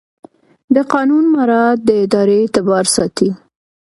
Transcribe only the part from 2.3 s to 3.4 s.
اعتبار ساتي.